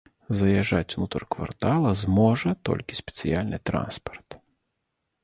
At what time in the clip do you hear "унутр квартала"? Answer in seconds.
0.99-1.91